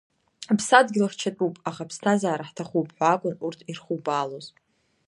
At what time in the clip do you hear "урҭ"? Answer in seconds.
3.45-3.59